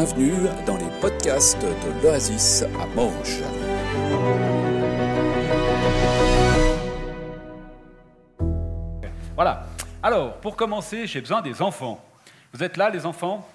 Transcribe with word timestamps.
bienvenue 0.00 0.48
dans 0.64 0.78
les 0.78 0.88
podcasts 0.98 1.60
de 1.60 2.02
l'Oasis 2.02 2.62
à 2.62 2.86
Manche. 2.96 3.40
Voilà. 9.34 9.66
Alors, 10.02 10.38
pour 10.38 10.56
commencer, 10.56 11.06
j'ai 11.06 11.20
besoin 11.20 11.42
des 11.42 11.60
enfants. 11.60 12.02
Vous 12.54 12.62
êtes 12.62 12.78
là, 12.78 12.88
les 12.88 13.04
enfants? 13.04 13.46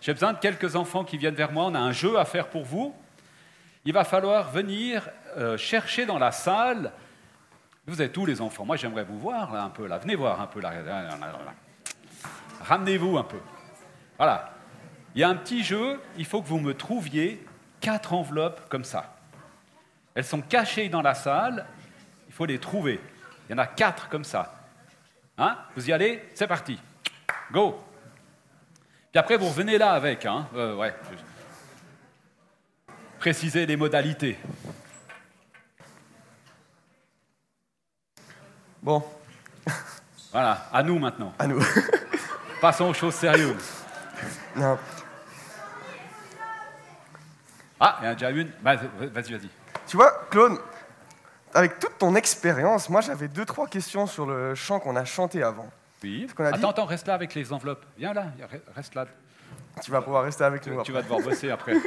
J'ai 0.00 0.12
besoin 0.12 0.32
de 0.32 0.38
quelques 0.38 0.74
enfants 0.74 1.04
qui 1.04 1.16
viennent 1.16 1.36
vers 1.36 1.52
moi. 1.52 1.66
On 1.66 1.74
a 1.76 1.80
un 1.80 1.92
jeu 1.92 2.18
à 2.18 2.24
faire 2.24 2.48
pour 2.48 2.64
vous. 2.64 2.92
Il 3.84 3.92
va 3.92 4.02
falloir 4.02 4.50
venir 4.50 5.08
euh, 5.36 5.56
chercher 5.56 6.06
dans 6.06 6.18
la 6.18 6.32
salle. 6.32 6.90
Vous 7.86 8.02
êtes 8.02 8.16
où, 8.16 8.26
les 8.26 8.40
enfants? 8.40 8.64
Moi, 8.64 8.74
j'aimerais 8.74 9.04
vous 9.04 9.20
voir 9.20 9.52
là, 9.52 9.62
un 9.62 9.70
peu. 9.70 9.86
Là. 9.86 9.98
Venez 9.98 10.16
voir 10.16 10.40
un 10.40 10.48
peu. 10.48 10.60
Ramenez-vous 12.62 13.16
un 13.16 13.22
peu. 13.22 13.38
Voilà. 14.16 14.50
Il 15.14 15.20
y 15.20 15.24
a 15.24 15.28
un 15.28 15.36
petit 15.36 15.62
jeu. 15.62 16.00
Il 16.16 16.24
faut 16.24 16.42
que 16.42 16.48
vous 16.48 16.58
me 16.60 16.74
trouviez 16.74 17.44
quatre 17.80 18.12
enveloppes 18.12 18.68
comme 18.68 18.84
ça. 18.84 19.16
Elles 20.14 20.24
sont 20.24 20.40
cachées 20.40 20.88
dans 20.88 21.02
la 21.02 21.14
salle. 21.14 21.66
Il 22.28 22.34
faut 22.34 22.46
les 22.46 22.58
trouver. 22.58 23.00
Il 23.48 23.52
y 23.52 23.54
en 23.54 23.58
a 23.58 23.66
quatre 23.66 24.08
comme 24.08 24.24
ça. 24.24 24.54
Hein 25.38 25.58
vous 25.76 25.88
y 25.88 25.92
allez 25.92 26.22
C'est 26.34 26.46
parti. 26.46 26.78
Go. 27.52 27.80
Puis 29.12 29.18
après, 29.18 29.36
vous 29.36 29.46
revenez 29.48 29.78
là 29.78 29.92
avec. 29.92 30.26
Hein 30.26 30.48
euh, 30.54 30.74
ouais. 30.76 30.94
Précisez 33.18 33.66
les 33.66 33.76
modalités. 33.76 34.38
Bon, 38.82 39.02
Voilà, 40.30 40.66
à 40.72 40.82
nous 40.82 40.98
maintenant. 40.98 41.32
à 41.38 41.46
nous. 41.46 41.62
Passons 42.60 42.86
aux 42.86 42.94
choses 42.94 43.14
sérieuses. 43.14 43.72
non. 44.56 44.78
Ah, 47.80 47.96
il 48.00 48.04
y 48.04 48.08
en 48.08 48.10
a 48.10 48.14
déjà 48.14 48.30
une. 48.30 48.50
Vas-y, 48.62 48.88
vas-y. 48.98 49.32
vas-y. 49.32 49.48
Tu 49.86 49.96
vois, 49.96 50.26
Claude, 50.30 50.58
avec 51.52 51.78
toute 51.78 51.98
ton 51.98 52.14
expérience, 52.14 52.88
moi 52.88 53.00
j'avais 53.00 53.28
deux, 53.28 53.44
trois 53.44 53.66
questions 53.66 54.06
sur 54.06 54.26
le 54.26 54.54
chant 54.54 54.80
qu'on 54.80 54.96
a 54.96 55.04
chanté 55.04 55.42
avant. 55.42 55.68
Oui. 56.02 56.26
qu'on 56.36 56.44
a 56.44 56.52
dit- 56.52 56.58
Attends, 56.58 56.70
attends, 56.70 56.84
reste 56.84 57.06
là 57.08 57.14
avec 57.14 57.34
les 57.34 57.52
enveloppes. 57.52 57.84
Viens 57.96 58.12
là, 58.12 58.26
reste 58.74 58.94
là. 58.94 59.06
Tu 59.82 59.90
vas 59.90 60.02
pouvoir 60.02 60.24
rester 60.24 60.44
avec 60.44 60.62
Tu, 60.62 60.70
nous 60.70 60.76
tu 60.76 60.80
après. 60.80 60.92
vas 60.92 61.02
devoir 61.02 61.20
bosser 61.20 61.50
après. 61.50 61.74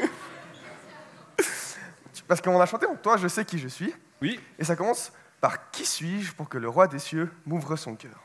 Parce 2.28 2.42
qu'on 2.42 2.60
a 2.60 2.66
chanté 2.66 2.88
Toi, 3.02 3.18
je 3.18 3.28
sais 3.28 3.46
qui 3.46 3.60
je 3.60 3.68
suis. 3.68 3.94
Oui. 4.22 4.40
Et 4.60 4.64
ça 4.66 4.76
commence 4.76 5.12
par 5.40 5.70
Qui 5.72 5.86
suis-je 5.86 6.34
pour 6.34 6.50
que 6.50 6.58
le 6.58 6.68
roi 6.68 6.88
des 6.88 7.00
cieux 7.00 7.32
m'ouvre 7.46 7.76
son 7.76 7.96
cœur 7.96 8.20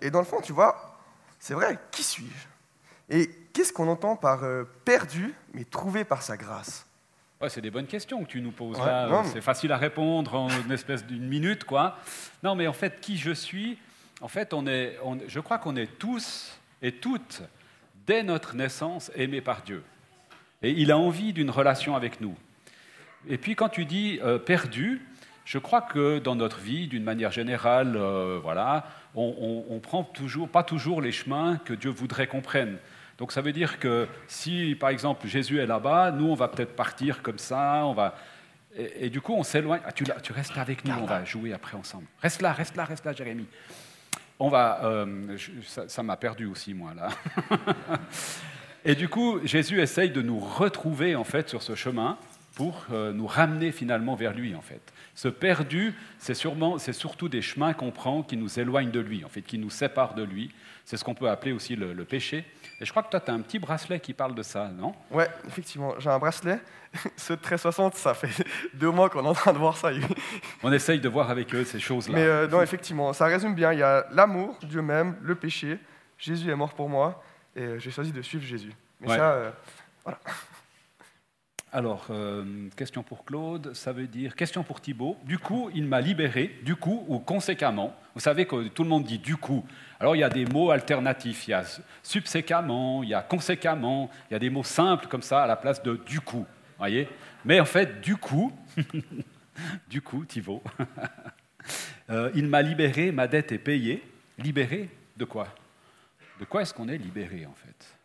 Et 0.00 0.10
dans 0.10 0.20
le 0.20 0.24
fond, 0.24 0.40
tu 0.40 0.52
vois, 0.52 0.98
c'est 1.38 1.54
vrai, 1.54 1.78
qui 1.90 2.02
suis-je? 2.02 2.48
Et 3.14 3.28
qu'est-ce 3.52 3.72
qu'on 3.72 3.88
entend 3.88 4.16
par 4.16 4.44
euh, 4.44 4.64
perdu, 4.84 5.34
mais 5.52 5.64
trouvé 5.64 6.04
par 6.04 6.22
sa 6.22 6.36
grâce? 6.38 6.86
Ouais, 7.40 7.48
c'est 7.48 7.60
des 7.60 7.70
bonnes 7.70 7.86
questions 7.86 8.22
que 8.24 8.28
tu 8.30 8.40
nous 8.40 8.52
poses 8.52 8.78
Ouais, 8.78 8.86
là. 8.86 9.22
C'est 9.24 9.40
facile 9.40 9.72
à 9.72 9.76
répondre 9.76 10.34
en 10.34 10.48
une 10.48 10.72
espèce 10.72 11.04
d'une 11.04 11.26
minute, 11.26 11.64
quoi. 11.64 11.98
Non, 12.42 12.54
mais 12.54 12.66
en 12.66 12.72
fait, 12.72 13.00
qui 13.00 13.16
je 13.16 13.32
suis 13.32 13.78
En 14.20 14.28
fait, 14.28 14.54
on 14.54 14.66
est, 14.66 14.96
on- 15.04 15.18
je 15.26 15.40
crois 15.40 15.58
qu'on 15.58 15.74
est 15.76 15.98
tous 15.98 16.56
et 16.80 16.92
toutes, 16.92 17.42
dès 18.06 18.22
notre 18.22 18.54
naissance, 18.54 19.10
aimés 19.16 19.40
par 19.40 19.62
Dieu. 19.62 19.82
Et 20.62 20.70
il 20.70 20.92
a 20.92 20.96
envie 20.96 21.32
d'une 21.32 21.50
relation 21.50 21.96
avec 21.96 22.20
nous. 22.20 22.34
Et 23.28 23.36
puis, 23.38 23.56
quand 23.56 23.68
tu 23.68 23.84
dis 23.84 24.20
euh, 24.22 24.38
perdu, 24.38 25.02
je 25.44 25.58
crois 25.58 25.82
que 25.82 26.20
dans 26.20 26.36
notre 26.36 26.60
vie, 26.60 26.86
d'une 26.86 27.02
manière 27.02 27.32
générale, 27.32 27.96
euh, 27.96 28.38
voilà, 28.42 28.86
on, 29.16 29.34
on, 29.68 29.74
on 29.74 29.80
prend 29.80 30.04
toujours, 30.04 30.48
pas 30.48 30.62
toujours 30.62 31.02
les 31.02 31.12
chemins 31.12 31.56
que 31.64 31.74
Dieu 31.74 31.90
voudrait 31.90 32.28
qu'on 32.28 32.40
prenne. 32.40 32.78
Donc 33.18 33.32
ça 33.32 33.40
veut 33.40 33.52
dire 33.52 33.78
que 33.78 34.08
si, 34.26 34.76
par 34.78 34.90
exemple, 34.90 35.26
Jésus 35.26 35.58
est 35.60 35.66
là-bas, 35.66 36.10
nous, 36.10 36.26
on 36.26 36.34
va 36.34 36.48
peut-être 36.48 36.74
partir 36.74 37.22
comme 37.22 37.38
ça, 37.38 37.82
on 37.84 37.92
va... 37.92 38.16
Et, 38.76 39.06
et 39.06 39.10
du 39.10 39.20
coup, 39.20 39.34
on 39.34 39.44
s'éloigne. 39.44 39.80
Ah, 39.86 39.92
tu, 39.92 40.04
restes 40.32 40.56
là 40.56 40.62
avec 40.62 40.84
nous, 40.84 40.92
on 41.00 41.06
va 41.06 41.24
jouer 41.24 41.52
après 41.52 41.76
ensemble. 41.76 42.06
Reste 42.20 42.42
là, 42.42 42.52
reste 42.52 42.76
là, 42.76 42.84
reste 42.84 43.04
là, 43.04 43.12
Jérémie. 43.12 43.46
On 44.40 44.48
va... 44.48 44.84
euh, 44.84 45.36
je- 45.36 45.86
ça 45.86 46.02
m'a 46.02 46.16
perdu 46.16 46.46
aussi, 46.46 46.74
moi, 46.74 46.92
là. 46.94 47.08
Et 48.84 48.94
du 48.94 49.08
coup, 49.08 49.38
Jésus 49.44 49.80
essaye 49.80 50.10
de 50.10 50.20
nous 50.20 50.38
retrouver 50.38 51.16
en 51.16 51.24
fait 51.24 51.48
sur 51.48 51.62
ce 51.62 51.74
chemin 51.74 52.18
pour 52.56 52.84
euh, 52.92 53.12
nous 53.12 53.26
ramener 53.26 53.72
finalement 53.72 54.14
vers 54.14 54.32
lui 54.32 54.54
en 54.54 54.60
fait. 54.62 54.80
Ce 55.14 55.28
perdu, 55.28 55.94
c'est 56.18 56.34
sûrement, 56.34 56.78
c'est 56.78 56.92
surtout 56.92 57.28
des 57.28 57.42
chemins 57.42 57.72
qu'on 57.72 57.90
prend 57.90 58.22
qui 58.22 58.36
nous 58.36 58.58
éloignent 58.58 58.90
de 58.90 59.00
lui, 59.00 59.24
en 59.24 59.28
fait, 59.28 59.42
qui 59.42 59.58
nous 59.58 59.70
séparent 59.70 60.14
de 60.14 60.22
lui. 60.24 60.52
C'est 60.84 60.96
ce 60.96 61.04
qu'on 61.04 61.14
peut 61.14 61.30
appeler 61.30 61.52
aussi 61.52 61.76
le, 61.76 61.92
le 61.92 62.04
péché. 62.04 62.44
Et 62.80 62.84
je 62.84 62.90
crois 62.90 63.02
que 63.04 63.10
toi, 63.10 63.20
tu 63.20 63.30
as 63.30 63.34
un 63.34 63.40
petit 63.40 63.58
bracelet 63.60 64.00
qui 64.00 64.12
parle 64.12 64.34
de 64.34 64.42
ça, 64.42 64.68
non? 64.76 64.92
Ouais, 65.10 65.28
effectivement, 65.46 65.94
j'ai 65.98 66.10
un 66.10 66.18
bracelet. 66.18 66.60
Ce 67.16 67.32
de 67.32 67.38
1360, 67.38 67.94
ça 67.94 68.12
fait 68.14 68.44
deux 68.74 68.90
mois 68.90 69.08
qu'on 69.08 69.24
est 69.24 69.28
en 69.28 69.32
train 69.34 69.52
de 69.52 69.58
voir 69.58 69.76
ça. 69.76 69.90
On 70.62 70.72
essaye 70.72 71.00
de 71.00 71.08
voir 71.08 71.30
avec 71.30 71.54
eux 71.54 71.64
ces 71.64 71.78
choses-là. 71.80 72.14
Mais 72.14 72.24
euh, 72.24 72.48
non, 72.48 72.60
effectivement, 72.60 73.12
ça 73.12 73.26
résume 73.26 73.54
bien. 73.54 73.72
Il 73.72 73.78
y 73.78 73.82
a 73.82 74.04
l'amour, 74.12 74.58
Dieu 74.64 74.82
même, 74.82 75.16
le 75.22 75.34
péché. 75.36 75.78
Jésus 76.18 76.50
est 76.50 76.56
mort 76.56 76.74
pour 76.74 76.88
moi 76.88 77.22
et 77.56 77.60
euh, 77.62 77.78
j'ai 77.78 77.90
choisi 77.90 78.12
de 78.12 78.22
suivre 78.22 78.44
Jésus. 78.44 78.72
Mais 79.00 79.08
Ouais. 79.10 79.16
ça, 79.16 79.32
euh, 79.32 79.50
Alors, 81.74 82.06
euh, 82.10 82.44
question 82.76 83.02
pour 83.02 83.24
Claude, 83.24 83.74
ça 83.74 83.90
veut 83.90 84.06
dire 84.06 84.36
question 84.36 84.62
pour 84.62 84.80
Thibault. 84.80 85.16
Du 85.24 85.40
coup, 85.40 85.72
il 85.74 85.86
m'a 85.86 86.00
libéré, 86.00 86.60
du 86.62 86.76
coup 86.76 87.04
ou 87.08 87.18
conséquemment. 87.18 87.96
Vous 88.14 88.20
savez 88.20 88.46
que 88.46 88.68
tout 88.68 88.84
le 88.84 88.88
monde 88.88 89.02
dit 89.02 89.18
du 89.18 89.36
coup. 89.36 89.66
Alors, 89.98 90.14
il 90.14 90.20
y 90.20 90.22
a 90.22 90.28
des 90.28 90.46
mots 90.46 90.70
alternatifs. 90.70 91.48
Il 91.48 91.50
y 91.50 91.54
a 91.54 91.64
subséquemment, 92.00 93.02
il 93.02 93.08
y 93.08 93.14
a 93.14 93.22
conséquemment, 93.22 94.08
il 94.30 94.34
y 94.34 94.36
a 94.36 94.38
des 94.38 94.50
mots 94.50 94.62
simples 94.62 95.08
comme 95.08 95.22
ça 95.22 95.42
à 95.42 95.48
la 95.48 95.56
place 95.56 95.82
de 95.82 96.00
du 96.06 96.20
coup. 96.20 96.46
Voyez? 96.78 97.08
Mais 97.44 97.58
en 97.58 97.64
fait, 97.64 98.00
du 98.00 98.14
coup, 98.14 98.52
du 99.90 100.00
coup, 100.00 100.24
Thibault, 100.24 100.62
euh, 102.10 102.30
il 102.36 102.46
m'a 102.46 102.62
libéré, 102.62 103.10
ma 103.10 103.26
dette 103.26 103.50
est 103.50 103.58
payée. 103.58 104.00
Libéré 104.38 104.90
de 105.16 105.24
quoi? 105.24 105.48
De 106.38 106.44
quoi 106.44 106.62
est-ce 106.62 106.72
qu'on 106.72 106.88
est 106.88 106.98
libéré 106.98 107.46
en 107.46 107.54
fait? 107.54 107.96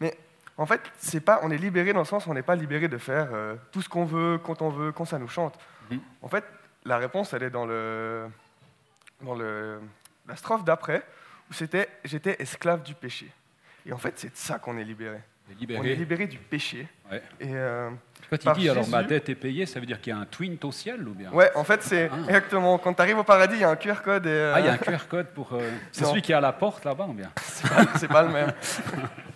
Mais 0.00 0.18
en 0.62 0.66
fait, 0.66 0.80
c'est 0.98 1.20
pas, 1.20 1.40
on 1.42 1.50
est 1.50 1.56
libéré 1.56 1.92
dans 1.92 2.00
le 2.00 2.04
sens 2.04 2.26
où 2.26 2.30
on 2.30 2.34
n'est 2.34 2.42
pas 2.42 2.54
libéré 2.54 2.86
de 2.88 2.98
faire 2.98 3.28
euh, 3.32 3.54
tout 3.72 3.80
ce 3.82 3.88
qu'on 3.88 4.04
veut, 4.04 4.38
quand 4.38 4.60
on 4.62 4.68
veut, 4.68 4.92
quand 4.92 5.04
ça 5.06 5.18
nous 5.18 5.28
chante. 5.28 5.58
Mhm. 5.90 6.00
En 6.22 6.28
fait, 6.28 6.44
la 6.84 6.98
réponse, 6.98 7.32
elle 7.32 7.42
est 7.44 7.50
dans, 7.50 7.66
le, 7.66 8.26
dans 9.22 9.34
le, 9.34 9.80
la 10.28 10.36
strophe 10.36 10.64
d'après, 10.64 11.02
où 11.50 11.54
c'était 11.54 11.88
«j'étais 12.04 12.36
esclave 12.40 12.82
du 12.82 12.94
péché». 12.94 13.30
Et 13.86 13.92
en 13.92 13.98
fait, 13.98 14.18
c'est 14.18 14.28
de 14.32 14.36
ça 14.36 14.58
qu'on 14.58 14.76
est 14.78 14.84
libéré. 14.84 15.18
On 15.48 15.52
est 15.52 15.78
On 15.78 15.82
est 15.82 15.94
libéré. 15.96 16.26
du 16.28 16.38
péché. 16.38 16.86
Ouais. 17.10 17.20
Et 17.40 17.48
euh, 17.54 17.90
Quand 18.30 18.36
il 18.44 18.52
dit 18.60 18.68
alors 18.70 18.86
ma 18.88 19.02
dette 19.02 19.28
est 19.30 19.34
payée, 19.34 19.66
ça 19.66 19.80
veut 19.80 19.86
dire 19.86 20.00
qu'il 20.00 20.12
y 20.12 20.16
a 20.16 20.18
un 20.20 20.26
twin 20.26 20.56
au 20.62 20.70
ciel 20.70 21.08
ou 21.08 21.12
bien? 21.12 21.32
Ouais, 21.32 21.50
en 21.56 21.64
fait, 21.64 21.82
c'est 21.82 22.08
Ah. 22.12 22.16
exactement, 22.28 22.78
quand 22.78 22.94
tu 22.94 23.02
arrives 23.02 23.18
au 23.18 23.24
paradis, 23.24 23.54
il 23.56 23.60
y 23.62 23.64
a 23.64 23.70
un 23.70 23.74
QR 23.76 23.96
code 24.04 24.26
et... 24.26 24.30
euh, 24.30 24.52
Ah, 24.54 24.60
il 24.60 24.66
y 24.66 24.68
a 24.68 24.72
un 24.74 24.78
QR 24.78 25.08
code 25.08 25.28
pour. 25.34 25.52
euh, 25.54 25.68
C'est 25.92 26.04
celui 26.04 26.22
qui 26.22 26.30
est 26.30 26.36
à 26.36 26.40
la 26.40 26.52
porte 26.52 26.84
là-bas 26.84 27.06
ou 27.08 27.14
bien? 27.14 27.30
C'est 27.96 28.06
pas 28.08 28.22
le 28.22 28.28
même. 28.28 28.52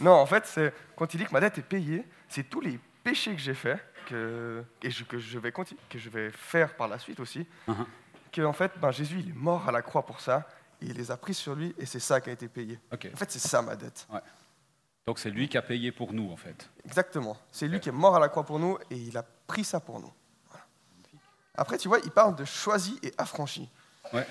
non, 0.00 0.12
en 0.12 0.26
fait, 0.26 0.46
c'est 0.46 0.72
quand 0.96 1.12
il 1.14 1.18
dit 1.18 1.24
que 1.26 1.32
ma 1.32 1.40
dette 1.40 1.58
est 1.58 1.62
payée, 1.62 2.04
c'est 2.28 2.44
tous 2.48 2.60
les 2.60 2.78
péchés 3.04 3.34
que 3.34 3.40
j'ai 3.40 3.54
faits 3.54 3.78
que, 4.06 4.64
et 4.82 4.90
je- 4.90 5.04
que, 5.04 5.18
je 5.18 5.38
vais 5.38 5.50
conti- 5.50 5.76
que 5.90 5.98
je 5.98 6.08
vais 6.10 6.30
faire 6.30 6.74
par 6.76 6.88
la 6.88 6.98
suite 6.98 7.20
aussi, 7.20 7.46
Mhm. 7.66 7.86
que 8.32 8.42
en 8.42 8.52
fait, 8.52 8.72
ben, 8.80 8.90
Jésus, 8.90 9.18
il 9.20 9.30
est 9.30 9.34
mort 9.36 9.68
à 9.68 9.72
la 9.72 9.82
croix 9.82 10.04
pour 10.06 10.20
ça, 10.20 10.48
et 10.80 10.86
il 10.86 10.94
les 10.96 11.10
a 11.10 11.16
pris 11.16 11.34
sur 11.34 11.54
lui, 11.54 11.74
et 11.78 11.86
c'est 11.86 12.00
ça 12.00 12.20
qui 12.20 12.30
a 12.30 12.32
été 12.32 12.48
payé. 12.48 12.78
En 12.92 12.96
fait, 13.16 13.30
c'est 13.30 13.38
ça 13.38 13.60
ma 13.62 13.76
dette. 13.76 14.06
Donc 15.06 15.18
c'est 15.18 15.30
lui 15.30 15.48
qui 15.48 15.56
a 15.56 15.62
payé 15.62 15.90
pour 15.90 16.12
nous 16.12 16.30
en 16.30 16.36
fait. 16.36 16.68
Exactement. 16.84 17.36
C'est 17.50 17.66
lui 17.66 17.80
qui 17.80 17.88
est 17.88 17.92
mort 17.92 18.14
à 18.16 18.20
la 18.20 18.28
croix 18.28 18.44
pour 18.44 18.58
nous, 18.58 18.78
et 18.90 18.96
il 18.96 19.16
a 19.16 19.22
pris 19.46 19.64
ça 19.64 19.80
pour 19.80 20.00
nous. 20.00 20.12
Voilà. 20.50 20.64
Après, 21.54 21.78
tu 21.78 21.88
vois, 21.88 21.98
il 22.04 22.10
parle 22.10 22.36
de 22.36 22.44
choisi 22.44 22.98
et 23.02 23.12
affranchi. 23.18 23.70
Ouais. 24.12 24.26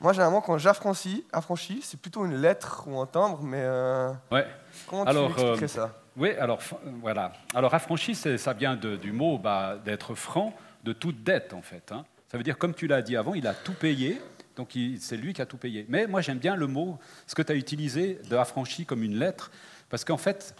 Moi, 0.00 0.12
généralement, 0.12 0.40
quand 0.40 0.56
j'affranchis, 0.56 1.24
affranchi, 1.32 1.80
c'est 1.82 2.00
plutôt 2.00 2.24
une 2.24 2.36
lettre 2.40 2.84
ou 2.86 2.98
un 3.00 3.06
timbre, 3.06 3.42
mais 3.42 3.60
euh, 3.60 4.10
Ouais. 4.30 4.46
comment 4.86 5.04
Alors, 5.04 5.26
tu 5.26 5.32
expliquerais 5.32 5.64
euh, 5.64 5.68
ça? 5.68 5.94
Oui, 6.16 6.30
alors 6.38 6.58
euh, 6.72 6.90
voilà. 7.02 7.32
Alors 7.54 7.74
affranchi, 7.74 8.14
ça 8.14 8.52
vient 8.54 8.76
de- 8.76 8.96
du 8.96 9.12
mot 9.12 9.38
bah, 9.38 9.76
d'être 9.84 10.14
franc 10.14 10.54
de 10.84 10.92
toute 10.92 11.22
dette 11.22 11.52
en 11.52 11.62
fait. 11.62 11.92
hein. 11.92 12.04
Ça 12.30 12.38
veut 12.38 12.42
dire, 12.44 12.56
comme 12.58 12.74
tu 12.74 12.86
l'as 12.86 13.02
dit 13.02 13.16
avant, 13.16 13.34
il 13.34 13.46
a 13.46 13.54
tout 13.54 13.74
payé. 13.74 14.20
Donc 14.56 14.76
c'est 14.98 15.16
lui 15.16 15.32
qui 15.32 15.40
a 15.42 15.46
tout 15.46 15.56
payé. 15.56 15.86
Mais 15.88 16.06
moi 16.06 16.20
j'aime 16.20 16.38
bien 16.38 16.56
le 16.56 16.66
mot, 16.66 16.98
ce 17.26 17.34
que 17.34 17.42
tu 17.42 17.52
as 17.52 17.54
utilisé 17.54 18.20
de 18.28 18.36
affranchi 18.36 18.84
comme 18.86 19.02
une 19.02 19.18
lettre, 19.18 19.50
parce 19.88 20.04
qu'en 20.04 20.16
fait, 20.16 20.54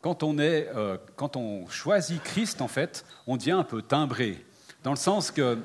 quand 0.00 0.22
on, 0.22 0.38
est, 0.38 0.68
euh, 0.74 0.96
quand 1.16 1.36
on 1.36 1.66
choisit 1.68 2.22
Christ, 2.22 2.60
en 2.60 2.68
fait, 2.68 3.04
on 3.26 3.36
devient 3.36 3.52
un 3.52 3.64
peu 3.64 3.82
timbré. 3.82 4.44
Dans 4.84 4.90
le 4.90 4.96
sens 4.96 5.30
que 5.30 5.58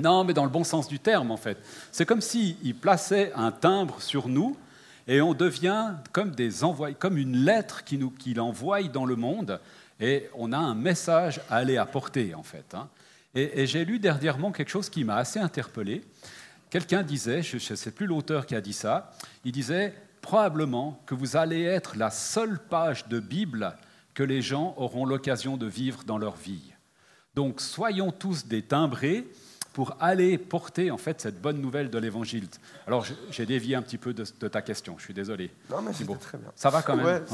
Non, 0.00 0.24
mais 0.24 0.32
dans 0.32 0.44
le 0.44 0.50
bon 0.50 0.64
sens 0.64 0.88
du 0.88 0.98
terme, 0.98 1.30
en 1.30 1.36
fait. 1.36 1.58
C'est 1.92 2.06
comme 2.06 2.20
s'il 2.20 2.74
plaçait 2.74 3.32
un 3.34 3.52
timbre 3.52 4.00
sur 4.00 4.28
nous 4.28 4.56
et 5.06 5.20
on 5.20 5.34
devient 5.34 5.94
comme, 6.12 6.30
des 6.30 6.64
envois, 6.64 6.92
comme 6.92 7.18
une 7.18 7.36
lettre 7.36 7.84
qu'il 7.84 8.40
envoie 8.40 8.82
dans 8.84 9.04
le 9.04 9.16
monde 9.16 9.60
et 10.00 10.30
on 10.34 10.52
a 10.52 10.58
un 10.58 10.74
message 10.74 11.40
à 11.50 11.56
aller 11.56 11.76
apporter, 11.76 12.34
en 12.34 12.42
fait. 12.42 12.74
hein. 12.74 12.88
Et, 13.34 13.62
et 13.62 13.66
j'ai 13.66 13.84
lu 13.84 13.98
dernièrement 13.98 14.50
quelque 14.50 14.70
chose 14.70 14.88
qui 14.88 15.04
m'a 15.04 15.16
assez 15.16 15.38
interpellé. 15.38 16.02
Quelqu'un 16.70 17.02
disait, 17.02 17.42
je 17.42 17.56
ne 17.56 17.76
sais 17.76 17.90
plus 17.90 18.06
l'auteur 18.06 18.46
qui 18.46 18.54
a 18.54 18.60
dit 18.60 18.72
ça, 18.72 19.12
il 19.44 19.52
disait 19.52 19.94
probablement 20.20 21.00
que 21.06 21.14
vous 21.14 21.36
allez 21.36 21.62
être 21.62 21.96
la 21.96 22.10
seule 22.10 22.58
page 22.58 23.08
de 23.08 23.20
Bible 23.20 23.76
que 24.14 24.22
les 24.22 24.42
gens 24.42 24.74
auront 24.76 25.04
l'occasion 25.04 25.56
de 25.56 25.66
vivre 25.66 26.04
dans 26.04 26.18
leur 26.18 26.36
vie. 26.36 26.72
Donc 27.34 27.60
soyons 27.60 28.10
tous 28.10 28.46
des 28.46 28.62
timbrés 28.62 29.26
pour 29.72 29.96
aller 30.00 30.36
porter 30.38 30.90
en 30.90 30.96
fait 30.96 31.20
cette 31.20 31.40
bonne 31.40 31.60
nouvelle 31.60 31.90
de 31.90 31.98
l'Évangile. 31.98 32.48
Alors 32.86 33.04
j'ai 33.30 33.46
dévié 33.46 33.76
un 33.76 33.82
petit 33.82 33.98
peu 33.98 34.12
de, 34.12 34.24
ta 34.24 34.62
question, 34.62 34.96
je 34.98 35.04
suis 35.04 35.14
désolé. 35.14 35.50
Non 35.70 35.82
mais 35.82 35.92
c'est 35.92 36.06
très 36.18 36.38
bien. 36.38 36.50
Ça 36.56 36.70
va 36.70 36.82
quand 36.82 36.96
même. 36.96 37.24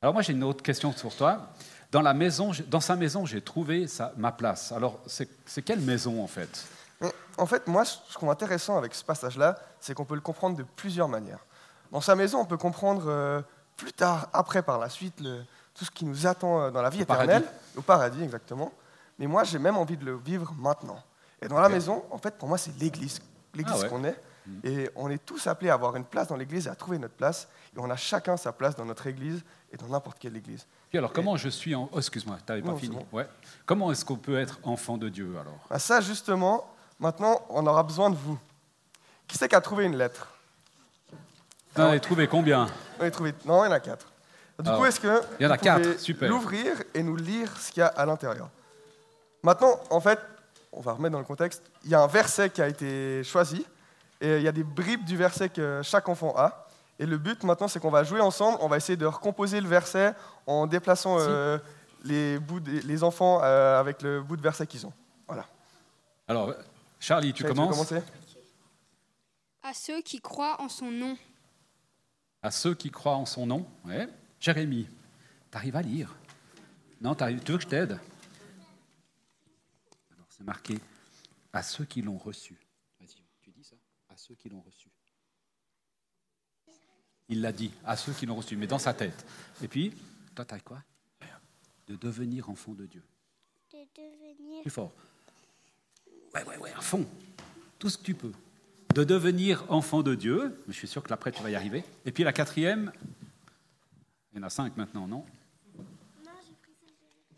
Alors 0.00 0.14
moi 0.14 0.22
j'ai 0.22 0.32
une 0.32 0.44
autre 0.44 0.62
question 0.62 0.92
sur 0.92 1.14
toi. 1.14 1.50
Dans, 1.90 2.02
la 2.02 2.14
maison, 2.14 2.50
dans 2.68 2.80
sa 2.80 2.96
maison, 2.96 3.24
j'ai 3.24 3.40
trouvé 3.40 3.86
ma 4.16 4.32
place. 4.32 4.72
Alors 4.72 5.00
c'est 5.06 5.62
quelle 5.62 5.80
maison 5.80 6.22
en 6.22 6.26
fait? 6.26 6.66
En 7.36 7.46
fait, 7.46 7.66
moi, 7.66 7.84
ce 7.84 7.98
qui 8.16 8.24
est 8.24 8.28
intéressant 8.28 8.78
avec 8.78 8.94
ce 8.94 9.04
passage-là, 9.04 9.58
c'est 9.80 9.94
qu'on 9.94 10.04
peut 10.04 10.14
le 10.14 10.20
comprendre 10.20 10.56
de 10.56 10.62
plusieurs 10.62 11.08
manières. 11.08 11.44
Dans 11.90 12.00
sa 12.00 12.14
maison, 12.14 12.40
on 12.40 12.44
peut 12.44 12.56
comprendre 12.56 13.04
euh, 13.08 13.42
plus 13.76 13.92
tard, 13.92 14.28
après, 14.32 14.62
par 14.62 14.78
la 14.78 14.88
suite, 14.88 15.20
le, 15.20 15.44
tout 15.74 15.84
ce 15.84 15.90
qui 15.90 16.04
nous 16.04 16.26
attend 16.26 16.60
euh, 16.60 16.70
dans 16.70 16.82
la 16.82 16.90
vie 16.90 17.02
éternelle, 17.02 17.44
au 17.76 17.82
paradis 17.82 18.22
exactement. 18.22 18.72
Mais 19.18 19.26
moi, 19.26 19.44
j'ai 19.44 19.58
même 19.58 19.76
envie 19.76 19.96
de 19.96 20.04
le 20.04 20.16
vivre 20.16 20.54
maintenant. 20.58 21.02
Et 21.42 21.48
dans 21.48 21.60
la 21.60 21.68
maison, 21.68 22.04
en 22.10 22.18
fait, 22.18 22.36
pour 22.36 22.48
moi, 22.48 22.58
c'est 22.58 22.76
l'église, 22.78 23.20
l'église 23.54 23.82
ah 23.84 23.88
qu'on 23.88 24.04
est. 24.04 24.16
Mm. 24.46 24.60
Et 24.64 24.90
on 24.96 25.10
est 25.10 25.24
tous 25.24 25.46
appelés 25.46 25.70
à 25.70 25.74
avoir 25.74 25.96
une 25.96 26.04
place 26.04 26.28
dans 26.28 26.36
l'église 26.36 26.66
et 26.66 26.70
à 26.70 26.74
trouver 26.74 26.98
notre 26.98 27.14
place. 27.14 27.48
Et 27.76 27.80
on 27.80 27.90
a 27.90 27.96
chacun 27.96 28.36
sa 28.36 28.52
place 28.52 28.76
dans 28.76 28.84
notre 28.84 29.06
église 29.06 29.42
et 29.72 29.76
dans 29.76 29.88
n'importe 29.88 30.18
quelle 30.18 30.36
église. 30.36 30.66
Et 30.92 30.98
alors, 30.98 31.12
comment 31.12 31.36
je 31.36 31.48
suis 31.48 31.74
en... 31.74 31.88
Oh, 31.92 31.98
excuse-moi, 31.98 32.38
tu 32.44 32.52
n'avais 32.52 32.62
pas 32.62 32.76
fini. 32.76 32.96
Ouais. 33.12 33.26
Comment 33.66 33.90
est-ce 33.90 34.04
qu'on 34.04 34.16
peut 34.16 34.38
être 34.38 34.58
enfant 34.62 34.96
de 34.96 35.08
Dieu 35.08 35.36
alors? 35.40 35.58
Ah, 35.70 35.78
Ça, 35.78 36.00
justement, 36.00 36.72
maintenant, 36.98 37.42
on 37.48 37.66
aura 37.66 37.82
besoin 37.82 38.10
de 38.10 38.16
vous. 38.16 38.38
Qui 39.26 39.38
c'est 39.38 39.48
qui 39.48 39.54
a 39.54 39.60
trouvé 39.60 39.84
une 39.84 39.96
lettre? 39.96 40.28
On 41.76 41.82
a 41.82 41.98
trouvé 41.98 42.28
combien? 42.28 42.68
On 43.00 43.04
a 43.04 43.10
trouvé... 43.10 43.34
Non, 43.44 43.64
il 43.64 43.68
y 43.68 43.70
en 43.70 43.72
a 43.72 43.80
quatre. 43.80 44.06
Du 44.58 44.70
coup, 44.70 44.84
est-ce 44.84 45.00
que 45.00 45.20
il 45.40 45.44
y 45.44 45.46
en 45.46 45.50
a 45.50 45.58
quatre, 45.58 45.98
super. 45.98 46.28
l'ouvrir 46.28 46.72
et 46.94 47.02
nous 47.02 47.16
lire 47.16 47.50
ce 47.58 47.72
qu'il 47.72 47.80
y 47.80 47.82
a 47.82 47.88
à 47.88 48.06
l'intérieur? 48.06 48.48
Maintenant, 49.42 49.80
en 49.90 50.00
fait, 50.00 50.18
on 50.72 50.80
va 50.80 50.92
remettre 50.92 51.12
dans 51.12 51.18
le 51.18 51.24
contexte, 51.24 51.62
il 51.84 51.90
y 51.90 51.94
a 51.94 52.00
un 52.00 52.06
verset 52.06 52.50
qui 52.50 52.62
a 52.62 52.68
été 52.68 53.22
choisi, 53.24 53.66
et 54.20 54.36
il 54.36 54.42
y 54.42 54.48
a 54.48 54.52
des 54.52 54.62
bribes 54.62 55.04
du 55.04 55.16
verset 55.16 55.48
que 55.48 55.80
chaque 55.82 56.08
enfant 56.08 56.34
a. 56.36 56.66
Et 56.98 57.06
le 57.06 57.18
but 57.18 57.42
maintenant, 57.42 57.68
c'est 57.68 57.80
qu'on 57.80 57.90
va 57.90 58.04
jouer 58.04 58.20
ensemble, 58.20 58.58
on 58.60 58.68
va 58.68 58.76
essayer 58.76 58.96
de 58.96 59.06
recomposer 59.06 59.60
le 59.60 59.68
verset 59.68 60.14
en 60.46 60.66
déplaçant 60.66 61.16
euh, 61.18 61.58
les, 62.04 62.38
bouts 62.38 62.60
les 62.64 63.02
enfants 63.02 63.40
euh, 63.42 63.80
avec 63.80 64.02
le 64.02 64.22
bout 64.22 64.36
de 64.36 64.42
verset 64.42 64.66
qu'ils 64.66 64.86
ont. 64.86 64.92
Voilà. 65.26 65.44
Alors, 66.28 66.54
Charlie, 67.00 67.32
tu 67.32 67.44
commences? 67.44 67.70
commencer? 67.70 68.00
À 69.62 69.72
ceux 69.72 70.00
qui 70.02 70.20
croient 70.20 70.60
en 70.60 70.68
son 70.68 70.90
nom. 70.90 71.16
À 72.42 72.50
ceux 72.50 72.74
qui 72.74 72.90
croient 72.90 73.16
en 73.16 73.26
son 73.26 73.46
nom, 73.46 73.66
ouais. 73.86 74.08
Jérémie, 74.44 74.86
t'arrives 75.50 75.74
à 75.74 75.80
lire? 75.80 76.14
Non, 77.00 77.14
tu 77.14 77.24
veux 77.24 77.56
que 77.56 77.62
je 77.62 77.66
t'aide? 77.66 77.92
Alors, 80.12 80.26
c'est 80.28 80.44
marqué 80.44 80.78
à 81.50 81.62
ceux 81.62 81.86
qui 81.86 82.02
l'ont 82.02 82.18
reçu. 82.18 82.54
Vas-y, 83.00 83.22
tu 83.40 83.50
dis 83.52 83.64
ça 83.64 83.76
À 84.10 84.18
ceux 84.18 84.34
qui 84.34 84.50
l'ont 84.50 84.60
reçu. 84.60 84.90
Il 87.30 87.40
l'a 87.40 87.52
dit, 87.52 87.72
à 87.86 87.96
ceux 87.96 88.12
qui 88.12 88.26
l'ont 88.26 88.34
reçu, 88.34 88.54
mais 88.58 88.66
dans 88.66 88.78
sa 88.78 88.92
tête. 88.92 89.24
Et 89.62 89.68
puis, 89.68 89.94
toi, 90.34 90.44
t'as 90.44 90.60
quoi? 90.60 90.82
De 91.86 91.96
devenir 91.96 92.50
enfant 92.50 92.74
de 92.74 92.84
Dieu. 92.84 93.02
De 93.72 93.78
devenir. 93.96 94.60
Plus 94.60 94.70
fort. 94.70 94.92
Ouais, 96.34 96.44
ouais, 96.44 96.58
ouais, 96.58 96.72
à 96.72 96.82
fond. 96.82 97.06
Tout 97.78 97.88
ce 97.88 97.96
que 97.96 98.02
tu 98.02 98.14
peux. 98.14 98.32
De 98.94 99.04
devenir 99.04 99.64
enfant 99.72 100.02
de 100.02 100.14
Dieu. 100.14 100.62
Je 100.68 100.74
suis 100.74 100.88
sûr 100.88 101.02
que 101.02 101.08
l'après, 101.08 101.32
tu 101.32 101.42
vas 101.42 101.48
y 101.48 101.54
arriver. 101.54 101.82
Et 102.04 102.12
puis 102.12 102.24
la 102.24 102.34
quatrième, 102.34 102.92
il 104.34 104.40
y 104.40 104.40
en 104.40 104.46
a 104.46 104.50
cinq 104.50 104.76
maintenant, 104.76 105.06
non? 105.06 105.24
Non, 105.76 106.32
j'ai 106.44 106.54
pris 106.60 106.72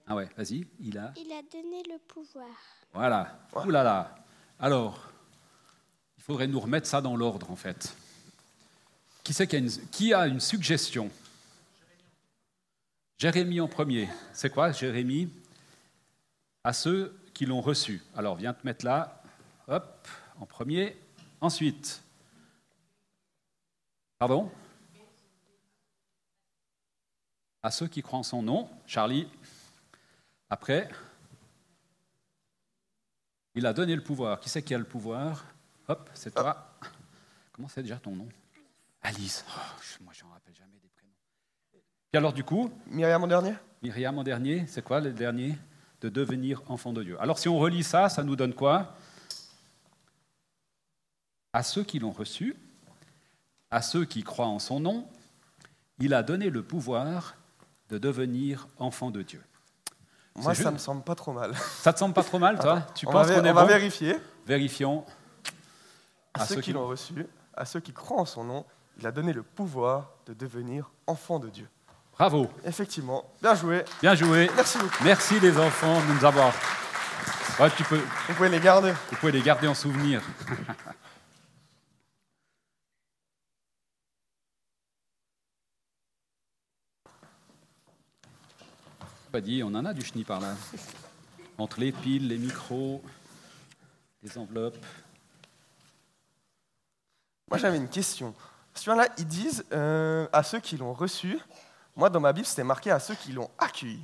Ah 0.07 0.15
ouais, 0.17 0.31
vas-y, 0.35 0.67
il 0.81 0.97
a 0.97 1.13
Il 1.17 1.31
a 1.31 1.43
donné 1.43 1.83
le 1.83 1.99
pouvoir. 1.99 2.49
Voilà. 2.95 3.39
Ouh 3.55 3.71
là 3.71 3.83
là. 3.83 4.15
Alors, 4.59 5.11
il 6.17 6.23
faudrait 6.23 6.47
nous 6.47 6.59
remettre 6.59 6.87
ça 6.87 7.03
dans 7.03 7.15
l'ordre, 7.15 7.51
en 7.51 7.57
fait. 7.57 7.95
Qui, 9.23 9.35
c'est 9.35 9.47
qui, 9.47 9.57
a 9.57 9.59
une, 9.59 9.71
qui 9.91 10.15
a 10.15 10.27
une 10.27 10.41
suggestion? 10.41 11.11
Jérémie 13.19 13.61
en 13.61 13.69
premier. 13.69 14.09
C'est 14.33 14.49
quoi, 14.49 14.73
Jérémie? 14.73 15.31
À 16.65 16.73
ceux 16.73 17.15
qui 17.35 17.45
l'ont 17.45 17.61
reçu. 17.61 18.03
Alors, 18.17 18.37
viens 18.37 18.55
te 18.55 18.65
mettre 18.65 18.87
là. 18.87 19.23
Hop, 19.69 20.09
en 20.41 20.47
premier. 20.47 20.97
Ensuite. 21.43 22.03
Pardon? 24.19 24.51
À 27.67 27.73
ceux 27.73 27.89
qui 27.89 28.01
croient 28.01 28.21
en 28.21 28.23
son 28.23 28.43
nom. 28.43 28.71
Charlie, 28.87 29.27
après, 30.49 30.89
il 33.57 33.67
a 33.67 33.73
donné 33.73 33.97
le 33.97 34.05
pouvoir. 34.05 34.39
Qui 34.39 34.49
c'est 34.49 34.63
qui 34.63 34.73
a 34.73 34.79
le 34.79 34.85
pouvoir? 34.85 35.45
Hop, 35.89 36.09
c'est 36.15 36.33
toi. 36.33 36.79
Comment 37.51 37.67
c'est 37.67 37.83
déjà 37.83 37.97
ton 37.97 38.15
nom? 38.15 38.29
Alice. 39.03 39.45
Oh, 39.49 40.03
moi, 40.05 40.13
je 40.17 40.23
n'en 40.23 40.31
rappelle 40.31 40.55
jamais 40.55 40.79
des 40.81 40.89
prénoms. 40.91 41.13
Et 42.13 42.17
alors, 42.17 42.33
du 42.33 42.45
coup 42.45 42.71
Myriam 42.87 43.25
en 43.25 43.27
dernier? 43.27 43.55
Myriam 43.83 44.17
en 44.17 44.23
dernier, 44.23 44.65
c'est 44.69 44.83
quoi 44.83 45.01
le 45.01 45.13
dernier? 45.13 45.59
De 46.03 46.09
devenir 46.09 46.63
enfant 46.71 46.93
de 46.93 47.03
Dieu. 47.03 47.21
Alors, 47.21 47.41
si 47.41 47.49
on 47.49 47.59
relit 47.59 47.83
ça, 47.83 48.09
ça 48.09 48.23
nous 48.23 48.37
donne 48.37 48.55
quoi? 48.55 48.95
À 51.53 51.65
ceux 51.65 51.83
qui 51.83 51.99
l'ont 51.99 52.13
reçu, 52.13 52.55
à 53.73 53.83
ceux 53.83 54.05
qui 54.05 54.23
croient 54.23 54.47
en 54.47 54.61
son 54.61 54.79
nom, 54.79 55.11
il 55.99 56.15
a 56.15 56.23
donné 56.23 56.49
le 56.49 56.63
pouvoir 56.63 57.35
de 57.91 57.99
devenir 57.99 58.67
enfant 58.79 59.11
de 59.11 59.23
Dieu. 59.23 59.43
Moi, 60.37 60.55
ça 60.55 60.71
me 60.71 60.79
semble 60.79 61.03
pas 61.03 61.15
trop 61.15 61.33
mal. 61.33 61.55
Ça 61.57 61.93
te 61.93 61.99
semble 61.99 62.15
pas 62.15 62.23
trop 62.23 62.39
mal, 62.39 62.59
toi 62.59 62.83
Tu 62.95 63.07
on 63.07 63.13
penses 63.13 63.29
qu'on 63.29 63.45
est 63.45 63.51
On 63.51 63.55
va 63.55 63.65
vérifier. 63.65 64.17
Vérifions. 64.47 65.05
À, 66.35 66.45
ceux, 66.45 66.61
qui 66.61 66.75
l'ont 66.75 66.87
reçu, 66.87 67.27
à 67.55 67.65
ceux 67.65 67.81
qui 67.81 67.93
croient 67.93 68.21
en 68.21 68.27
son 68.27 68.45
nom, 68.45 68.67
il 68.99 69.07
a 69.07 69.13
donné 69.13 69.33
le 69.33 69.43
pouvoir 69.43 70.11
de 70.27 70.35
devenir 70.35 70.91
enfant 71.07 71.39
de 71.39 71.49
Dieu. 71.49 71.67
Bravo. 72.13 72.51
Effectivement. 72.65 73.25
Bien 73.41 73.55
joué. 73.55 73.85
Bien 74.03 74.15
joué. 74.15 74.51
Merci 74.55 74.79
beaucoup. 74.79 75.05
Merci 75.05 75.41
les 75.41 75.59
enfants 75.59 76.01
de 76.01 76.13
nous 76.13 76.25
avoir. 76.25 76.53
Ouais, 77.59 77.71
tu 77.75 77.85
peux... 77.85 78.01
Vous 78.29 78.35
pouvez 78.35 78.51
les 78.51 78.61
garder. 78.61 78.93
Vous 79.11 79.17
pouvez 79.17 79.33
les 79.33 79.41
garder 79.41 79.67
en 79.67 79.75
souvenir. 79.75 80.21
dit, 89.41 89.63
on 89.63 89.75
en 89.75 89.85
a 89.85 89.93
du 89.93 90.03
chenille 90.03 90.25
par 90.25 90.41
là. 90.41 90.55
Entre 91.59 91.81
les 91.81 91.93
piles, 91.93 92.29
les 92.29 92.39
micros, 92.39 93.03
les 94.23 94.37
enveloppes. 94.39 94.85
Moi, 97.49 97.59
j'avais 97.59 97.77
une 97.77 97.89
question. 97.89 98.35
Sur 98.75 98.95
là, 98.95 99.09
ils 99.19 99.27
disent 99.27 99.65
euh, 99.73 100.27
à 100.33 100.43
ceux 100.43 100.61
qui 100.61 100.77
l'ont 100.77 100.93
reçu. 100.93 101.39
Moi, 101.95 102.11
dans 102.11 102.21
ma 102.21 102.33
Bible, 102.33 102.47
c'était 102.47 102.65
marqué 102.65 102.91
à 102.91 102.99
ceux 102.99 103.15
qui 103.15 103.33
l'ont 103.33 103.51
accueilli. 103.59 104.03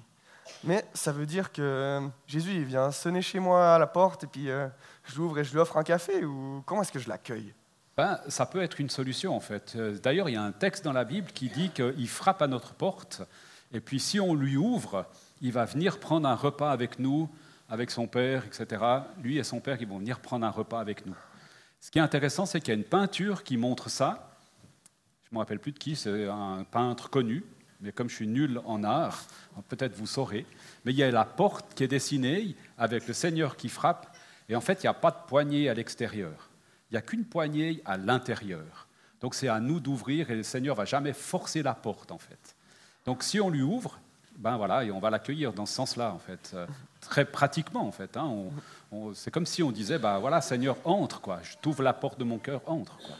Mais 0.65 0.85
ça 0.95 1.13
veut 1.13 1.27
dire 1.27 1.53
que 1.53 2.01
Jésus, 2.27 2.53
il 2.53 2.65
vient 2.65 2.91
sonner 2.91 3.21
chez 3.21 3.41
moi 3.41 3.75
à 3.75 3.79
la 3.79 3.87
porte 3.87 4.25
et 4.25 4.27
puis 4.27 4.49
euh, 4.49 4.69
je 5.05 5.17
l'ouvre 5.17 5.39
et 5.39 5.45
je 5.45 5.53
lui 5.53 5.59
offre 5.59 5.77
un 5.77 5.83
café 5.83 6.25
ou 6.25 6.63
comment 6.65 6.83
est-ce 6.83 6.93
que 6.93 6.99
je 6.99 7.09
l'accueille? 7.09 7.53
Ben, 7.97 8.21
Ça 8.29 8.47
peut 8.47 8.63
être 8.63 8.81
une 8.81 8.91
solution 8.91 9.37
en 9.37 9.41
fait. 9.41 9.77
D'ailleurs, 9.77 10.29
il 10.29 10.35
y 10.35 10.37
a 10.37 10.43
un 10.43 10.53
texte 10.53 10.85
dans 10.85 10.93
la 10.93 11.05
Bible 11.05 11.33
qui 11.33 11.49
dit 11.49 11.71
qu'il 11.71 12.09
frappe 12.09 12.43
à 12.43 12.47
notre 12.47 12.75
porte 12.75 13.23
et 13.73 13.81
puis 13.81 14.01
si 14.01 14.21
on 14.21 14.35
lui 14.35 14.57
ouvre, 14.57 15.07
il 15.41 15.53
va 15.53 15.65
venir 15.65 15.99
prendre 15.99 16.29
un 16.29 16.35
repas 16.35 16.71
avec 16.71 16.99
nous, 16.99 17.29
avec 17.69 17.91
son 17.91 18.07
père, 18.07 18.45
etc. 18.45 18.83
Lui 19.23 19.39
et 19.39 19.45
son 19.45 19.61
père, 19.61 19.79
ils 19.81 19.89
vont 19.89 19.99
venir 19.99 20.21
prendre 20.21 20.47
un 20.47 20.51
repas 20.51 20.81
avec 20.81 21.07
nous. 21.07 21.17
Ce 21.81 21.91
qui 21.91 21.99
est 21.99 22.03
intéressant, 22.03 22.47
c'est 22.47 22.61
qu'il 22.61 22.69
y 22.69 22.77
a 22.77 22.79
une 22.79 22.85
peinture 22.85 23.43
qui 23.43 23.57
montre 23.57 23.89
ça. 23.91 24.37
Je 25.25 25.31
ne 25.31 25.35
me 25.37 25.39
rappelle 25.39 25.59
plus 25.59 25.73
de 25.73 25.79
qui, 25.79 25.97
c'est 25.97 26.29
un 26.29 26.65
peintre 26.71 27.11
connu, 27.11 27.45
mais 27.81 27.91
comme 27.91 28.09
je 28.09 28.15
suis 28.15 28.29
nul 28.29 28.61
en 28.67 28.85
art, 28.85 29.25
peut-être 29.69 29.97
vous 29.97 30.07
saurez. 30.07 30.47
Mais 30.85 30.93
il 30.93 30.99
y 30.99 31.03
a 31.03 31.11
la 31.11 31.25
porte 31.25 31.75
qui 31.75 31.83
est 31.83 31.89
dessinée 31.89 32.55
avec 32.79 33.09
le 33.09 33.15
Seigneur 33.15 33.57
qui 33.57 33.69
frappe, 33.69 34.17
et 34.49 34.55
en 34.55 34.61
fait, 34.61 34.83
il 34.83 34.87
n'y 34.87 34.91
a 34.91 34.95
pas 34.95 35.11
de 35.11 35.27
poignée 35.27 35.69
à 35.69 35.75
l'extérieur. 35.75 36.51
Il 36.91 36.95
n'y 36.95 36.99
a 36.99 37.03
qu'une 37.03 37.25
poignée 37.25 37.81
à 37.87 37.97
l'intérieur. 37.97 38.87
Donc 39.21 39.35
c'est 39.35 39.49
à 39.49 39.59
nous 39.59 39.81
d'ouvrir, 39.81 40.31
et 40.31 40.37
le 40.37 40.43
Seigneur 40.43 40.77
va 40.77 40.85
jamais 40.85 41.15
forcer 41.15 41.63
la 41.63 41.75
porte, 41.75 42.13
en 42.13 42.19
fait. 42.19 42.55
Donc 43.05 43.23
si 43.23 43.41
on 43.41 43.51
lui 43.51 43.63
ouvre, 43.63 43.99
ben 44.37 44.57
voilà, 44.57 44.85
et 44.85 44.91
on 44.91 45.01
va 45.01 45.11
l'accueillir 45.11 45.53
dans 45.53 45.67
ce 45.67 45.75
sens-là, 45.75 46.13
en 46.13 46.19
fait, 46.19 46.53
euh, 46.55 46.67
très 47.01 47.25
pratiquement, 47.25 47.87
en 47.87 47.93
fait. 47.93 48.17
Hein, 48.17 48.35
c'est 49.15 49.31
comme 49.31 49.47
si 49.47 49.63
on 49.63 49.71
disait, 49.71 49.99
ben 49.99 50.19
voilà, 50.19 50.41
Seigneur, 50.41 50.77
entre, 50.85 51.21
quoi. 51.21 51.41
Je 51.43 51.57
t'ouvre 51.59 51.83
la 51.83 51.93
porte 51.93 52.19
de 52.19 52.25
mon 52.25 52.39
cœur, 52.39 52.63
entre. 52.67 52.97
Quoi. 52.97 53.17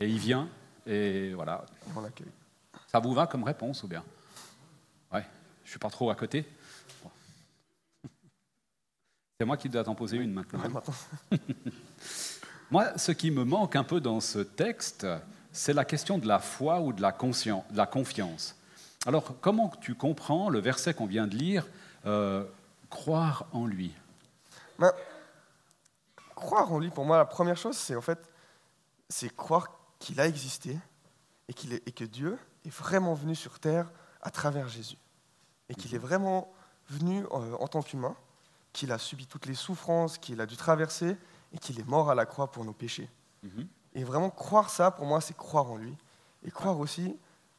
Et 0.00 0.08
il 0.08 0.18
vient, 0.18 0.48
et 0.86 1.32
voilà. 1.34 1.64
On 1.94 2.00
l'accueille. 2.00 2.32
Ça 2.86 2.98
vous 3.00 3.12
va 3.12 3.26
comme 3.26 3.44
réponse 3.44 3.82
ou 3.82 3.88
bien? 3.88 4.02
Ouais, 5.12 5.26
je 5.64 5.70
suis 5.70 5.78
pas 5.78 5.90
trop 5.90 6.10
à 6.10 6.14
côté. 6.14 6.46
C'est 9.38 9.46
moi 9.46 9.56
qui 9.56 9.68
dois 9.68 9.84
t'en 9.84 9.94
poser 9.94 10.16
une 10.16 10.32
maintenant. 10.32 10.60
Moi, 12.70 12.98
ce 12.98 13.12
qui 13.12 13.30
me 13.30 13.44
manque 13.44 13.76
un 13.76 13.84
peu 13.84 13.98
dans 13.98 14.20
ce 14.20 14.40
texte, 14.40 15.06
c'est 15.52 15.72
la 15.72 15.86
question 15.86 16.18
de 16.18 16.28
la 16.28 16.38
foi 16.38 16.80
ou 16.80 16.92
de 16.92 17.00
la, 17.00 17.12
conscience, 17.12 17.64
de 17.70 17.78
la 17.78 17.86
confiance. 17.86 18.54
Alors, 19.06 19.40
comment 19.40 19.68
tu 19.80 19.94
comprends 19.94 20.50
le 20.50 20.58
verset 20.58 20.92
qu'on 20.94 21.06
vient 21.06 21.26
de 21.26 21.36
lire, 21.36 21.66
euh, 22.06 22.44
croire 22.90 23.46
en 23.52 23.66
lui? 23.66 23.94
Ben, 24.78 24.92
croire 26.34 26.72
en 26.72 26.78
lui, 26.78 26.90
pour 26.90 27.04
moi, 27.04 27.16
la 27.16 27.24
première 27.24 27.56
chose, 27.56 27.76
c'est 27.76 27.96
en 27.96 28.00
fait, 28.00 28.18
c'est 29.08 29.34
croire 29.34 29.68
qu'il 29.98 30.20
a 30.20 30.26
existé 30.26 30.78
et, 31.48 31.54
qu'il 31.54 31.72
est- 31.72 31.86
et 31.88 31.92
que 31.92 32.04
Dieu 32.04 32.38
est 32.64 32.70
vraiment 32.70 33.14
venu 33.14 33.34
sur 33.34 33.58
terre 33.58 33.90
à 34.22 34.30
travers 34.30 34.68
Jésus. 34.68 34.98
Et 35.68 35.74
qu'il 35.74 35.94
est 35.94 35.98
vraiment 35.98 36.52
venu 36.88 37.24
euh, 37.32 37.56
en 37.58 37.68
tant 37.68 37.82
qu'humain, 37.82 38.16
qu'il 38.72 38.92
a 38.92 38.98
subi 38.98 39.26
toutes 39.26 39.46
les 39.46 39.54
souffrances 39.54 40.18
qu'il 40.18 40.40
a 40.40 40.46
dû 40.46 40.56
traverser 40.56 41.16
et 41.52 41.58
qu'il 41.58 41.78
est 41.80 41.86
mort 41.86 42.10
à 42.10 42.14
la 42.14 42.26
croix 42.26 42.50
pour 42.50 42.64
nos 42.64 42.72
péchés. 42.72 43.08
Mhm. 43.42 43.66
Et 43.94 44.04
vraiment 44.04 44.30
croire 44.30 44.70
ça, 44.70 44.90
pour 44.90 45.06
moi, 45.06 45.20
c'est 45.20 45.36
croire 45.36 45.70
en 45.70 45.76
lui. 45.76 45.96
Et 46.44 46.50
croire 46.50 46.78
aussi 46.78 47.16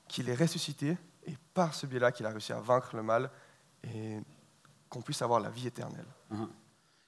qu'il 0.07 0.29
est 0.29 0.35
ressuscité 0.35 0.97
et 1.25 1.35
par 1.53 1.73
ce 1.73 1.85
biais-là 1.85 2.11
qu'il 2.11 2.25
a 2.25 2.29
réussi 2.29 2.53
à 2.53 2.59
vaincre 2.59 2.95
le 2.95 3.03
mal 3.03 3.29
et 3.83 4.19
qu'on 4.89 5.01
puisse 5.01 5.21
avoir 5.21 5.39
la 5.39 5.49
vie 5.49 5.67
éternelle. 5.67 6.05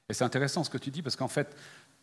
Et 0.09 0.13
c'est 0.13 0.23
intéressant 0.23 0.63
ce 0.63 0.69
que 0.69 0.77
tu 0.77 0.91
dis, 0.91 1.01
parce 1.01 1.15
qu'en 1.15 1.27
fait, 1.27 1.55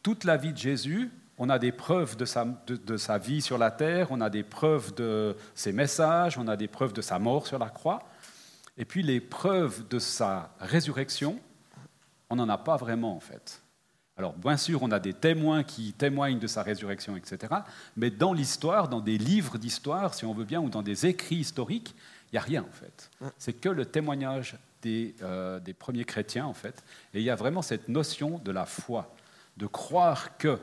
toute 0.02 0.24
la 0.24 0.36
vie 0.36 0.52
de 0.52 0.58
Jésus, 0.58 1.10
on 1.36 1.48
a 1.50 1.58
des 1.58 1.72
preuves 1.72 2.16
de 2.16 2.24
sa, 2.24 2.44
de 2.44 2.96
sa 2.96 3.18
vie 3.18 3.40
sur 3.40 3.58
la 3.58 3.70
terre, 3.70 4.08
on 4.10 4.20
a 4.20 4.30
des 4.30 4.42
preuves 4.42 4.94
de 4.94 5.36
ses 5.54 5.72
messages, 5.72 6.36
on 6.38 6.48
a 6.48 6.56
des 6.56 6.68
preuves 6.68 6.92
de 6.92 7.02
sa 7.02 7.18
mort 7.18 7.46
sur 7.46 7.58
la 7.58 7.68
croix, 7.68 8.00
et 8.76 8.84
puis 8.84 9.02
les 9.02 9.20
preuves 9.20 9.86
de 9.88 9.98
sa 9.98 10.50
résurrection, 10.58 11.38
on 12.30 12.36
n'en 12.36 12.48
a 12.48 12.58
pas 12.58 12.76
vraiment 12.76 13.16
en 13.16 13.20
fait. 13.20 13.62
Alors 14.18 14.32
bien 14.34 14.56
sûr, 14.56 14.82
on 14.82 14.90
a 14.90 14.98
des 14.98 15.14
témoins 15.14 15.62
qui 15.62 15.92
témoignent 15.92 16.38
de 16.40 16.46
sa 16.48 16.62
résurrection, 16.62 17.16
etc. 17.16 17.54
Mais 17.96 18.10
dans 18.10 18.32
l'histoire, 18.32 18.88
dans 18.88 19.00
des 19.00 19.16
livres 19.16 19.58
d'histoire, 19.58 20.12
si 20.14 20.24
on 20.24 20.34
veut 20.34 20.44
bien, 20.44 20.60
ou 20.60 20.68
dans 20.68 20.82
des 20.82 21.06
écrits 21.06 21.36
historiques, 21.36 21.94
il 22.30 22.34
n'y 22.34 22.38
a 22.38 22.42
rien 22.42 22.62
en 22.68 22.72
fait. 22.72 23.10
C'est 23.38 23.52
que 23.52 23.68
le 23.68 23.86
témoignage 23.86 24.56
des, 24.82 25.14
euh, 25.22 25.60
des 25.60 25.72
premiers 25.72 26.04
chrétiens 26.04 26.46
en 26.46 26.52
fait. 26.54 26.82
Et 27.14 27.20
il 27.20 27.24
y 27.24 27.30
a 27.30 27.36
vraiment 27.36 27.62
cette 27.62 27.88
notion 27.88 28.38
de 28.38 28.50
la 28.50 28.66
foi, 28.66 29.14
de 29.56 29.66
croire 29.66 30.36
que. 30.36 30.58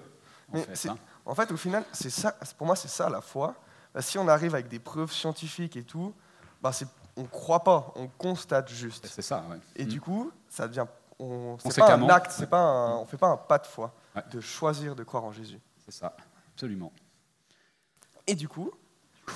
En 0.53 0.57
fait, 0.59 0.89
hein. 0.89 0.97
En 1.25 1.33
fait, 1.33 1.51
au 1.51 1.57
final, 1.57 1.83
c'est 1.91 2.11
ça, 2.11 2.33
pour 2.57 2.67
moi, 2.67 2.75
c'est 2.75 2.87
ça 2.87 3.09
la 3.09 3.19
foi. 3.21 3.55
Bah, 3.93 4.01
si 4.01 4.17
on 4.19 4.27
arrive 4.27 4.53
avec 4.53 4.67
des 4.67 4.77
preuves 4.79 5.11
scientifiques 5.11 5.75
et 5.75 5.83
tout, 5.83 6.13
bah, 6.61 6.71
on 7.15 7.21
ne 7.23 7.27
croit 7.27 7.63
pas, 7.63 7.91
on 7.95 8.07
constate 8.07 8.69
juste. 8.69 9.07
C'est 9.09 9.21
ça, 9.23 9.43
ouais. 9.49 9.57
Et 9.75 9.85
Mm. 9.85 9.87
du 9.87 10.01
coup, 10.01 10.31
ça 10.49 10.67
devient. 10.67 10.85
On, 11.19 11.57
c'est 11.59 11.77
pas 11.79 11.93
un 11.95 12.09
acte, 12.09 12.31
c'est 12.31 12.49
pas 12.49 12.59
un- 12.61 12.97
on 12.97 13.05
fait 13.05 13.17
pas 13.17 13.27
un 13.29 13.37
pas 13.37 13.57
de 13.57 13.65
foi, 13.65 13.93
Ouais. 14.15 14.23
de 14.31 14.41
choisir 14.41 14.95
de 14.95 15.03
croire 15.03 15.23
en 15.23 15.31
Jésus. 15.31 15.59
C'est 15.85 15.91
ça, 15.93 16.15
absolument. 16.53 16.91
Et 18.27 18.35
du 18.35 18.47
coup, 18.49 18.71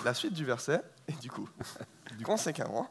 la 0.04 0.14
suite 0.14 0.34
du 0.34 0.44
verset, 0.46 0.82
et 1.08 1.14
du 1.14 1.30
coup, 1.32 1.48
conséquemment, 2.24 2.90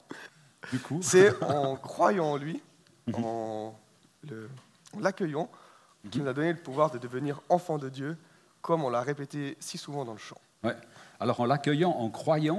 Du 0.72 0.80
coup, 0.80 1.00
c'est 1.02 1.40
en 1.42 1.76
croyant 1.76 2.32
en 2.32 2.36
lui, 2.36 2.62
Mhm. 3.06 3.24
en 3.24 3.74
l'accueillant, 5.00 5.48
qu'il 6.10 6.22
nous 6.22 6.28
a 6.28 6.32
donné 6.32 6.52
le 6.52 6.58
pouvoir 6.58 6.90
de 6.90 6.98
devenir 6.98 7.40
enfant 7.48 7.78
de 7.78 7.88
Dieu, 7.88 8.16
comme 8.62 8.82
on 8.84 8.90
l'a 8.90 9.00
répété 9.02 9.56
si 9.60 9.78
souvent 9.78 10.04
dans 10.04 10.12
le 10.12 10.18
chant. 10.18 10.40
Ouais. 10.64 10.76
Alors 11.20 11.40
en 11.40 11.44
l'accueillant, 11.46 11.90
en 11.90 12.10
croyant, 12.10 12.56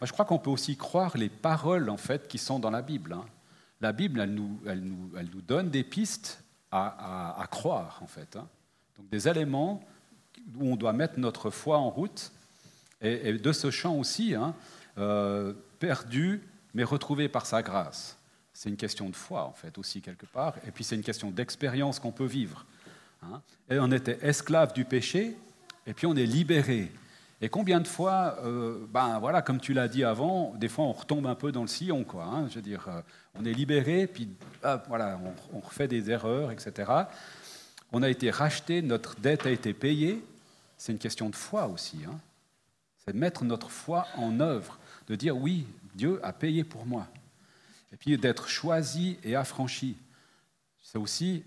moi, 0.00 0.04
je 0.06 0.12
crois 0.12 0.24
qu'on 0.24 0.38
peut 0.38 0.50
aussi 0.50 0.76
croire 0.76 1.16
les 1.16 1.28
paroles 1.28 1.90
en 1.90 1.96
fait 1.96 2.28
qui 2.28 2.38
sont 2.38 2.58
dans 2.58 2.70
la 2.70 2.82
Bible. 2.82 3.12
hein. 3.12 3.24
La 3.80 3.92
Bible, 3.92 4.20
elle 4.20 4.34
nous, 4.34 5.40
donne 5.46 5.70
des 5.70 5.84
pistes 5.84 6.42
à, 6.70 7.46
croire 7.50 7.98
en 8.02 8.06
fait. 8.06 8.36
hein. 8.36 8.46
Donc 8.98 9.08
des 9.08 9.28
éléments 9.28 9.82
où 10.56 10.72
on 10.72 10.76
doit 10.76 10.92
mettre 10.92 11.18
notre 11.18 11.50
foi 11.50 11.78
en 11.78 11.90
route. 11.90 12.32
Et, 13.00 13.30
et 13.30 13.32
de 13.38 13.52
ce 13.52 13.70
chant 13.70 13.94
aussi, 13.96 14.34
hein, 14.34 14.54
euh, 14.98 15.54
perdu 15.78 16.42
mais 16.74 16.84
retrouvé 16.84 17.28
par 17.28 17.46
sa 17.46 17.62
grâce. 17.62 18.16
C'est 18.52 18.68
une 18.68 18.76
question 18.76 19.08
de 19.08 19.16
foi 19.16 19.44
en 19.44 19.52
fait 19.52 19.78
aussi 19.78 20.02
quelque 20.02 20.26
part. 20.26 20.54
Et 20.66 20.70
puis 20.70 20.84
c'est 20.84 20.96
une 20.96 21.02
question 21.02 21.30
d'expérience 21.30 21.98
qu'on 21.98 22.12
peut 22.12 22.26
vivre. 22.26 22.66
hein. 23.22 23.40
Et 23.70 23.78
on 23.78 23.90
était 23.90 24.18
esclave 24.22 24.72
du 24.74 24.84
péché, 24.84 25.36
et 25.86 25.94
puis 25.94 26.06
on 26.06 26.14
est 26.14 26.26
libéré. 26.26 26.92
Et 27.42 27.48
combien 27.48 27.80
de 27.80 27.88
fois, 27.88 28.36
euh, 28.44 28.86
ben 28.90 29.18
voilà, 29.18 29.40
comme 29.40 29.60
tu 29.60 29.72
l'as 29.72 29.88
dit 29.88 30.04
avant, 30.04 30.52
des 30.56 30.68
fois 30.68 30.84
on 30.84 30.92
retombe 30.92 31.26
un 31.26 31.34
peu 31.34 31.52
dans 31.52 31.62
le 31.62 31.68
sillon, 31.68 32.04
quoi. 32.04 32.24
hein. 32.24 32.48
je 32.50 32.56
veux 32.56 32.62
dire, 32.62 32.86
euh, 32.88 33.00
on 33.34 33.44
est 33.46 33.52
libéré, 33.52 34.06
puis 34.06 34.28
hop, 34.62 34.84
voilà, 34.88 35.18
on, 35.52 35.56
on 35.56 35.60
refait 35.60 35.88
des 35.88 36.10
erreurs, 36.10 36.50
etc. 36.50 36.90
On 37.92 38.02
a 38.02 38.10
été 38.10 38.30
racheté, 38.30 38.82
notre 38.82 39.18
dette 39.20 39.46
a 39.46 39.50
été 39.50 39.72
payée. 39.72 40.22
C'est 40.76 40.92
une 40.92 40.98
question 40.98 41.30
de 41.30 41.36
foi 41.36 41.66
aussi. 41.66 41.98
hein. 42.06 42.18
C'est 42.98 43.12
de 43.14 43.18
mettre 43.18 43.44
notre 43.44 43.70
foi 43.70 44.06
en 44.16 44.38
œuvre, 44.40 44.78
de 45.08 45.14
dire 45.16 45.36
oui, 45.36 45.66
Dieu 45.94 46.20
a 46.22 46.32
payé 46.34 46.62
pour 46.62 46.84
moi. 46.84 47.06
Et 47.92 47.96
puis 47.96 48.16
d'être 48.18 48.48
choisi 48.48 49.18
et 49.24 49.34
affranchi. 49.34 49.96
C'est 50.82 50.98
aussi 50.98 51.42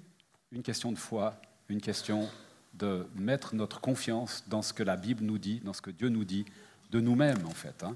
une 0.51 0.63
question 0.63 0.91
de 0.91 0.97
foi, 0.97 1.39
une 1.69 1.79
question 1.81 2.27
de 2.73 3.05
mettre 3.15 3.55
notre 3.55 3.79
confiance 3.81 4.43
dans 4.47 4.61
ce 4.61 4.73
que 4.73 4.83
la 4.83 4.95
Bible 4.95 5.23
nous 5.23 5.37
dit, 5.37 5.61
dans 5.63 5.73
ce 5.73 5.81
que 5.81 5.91
Dieu 5.91 6.09
nous 6.09 6.25
dit, 6.25 6.45
de 6.91 6.99
nous-mêmes 6.99 7.45
en 7.45 7.53
fait, 7.53 7.83
hein, 7.83 7.95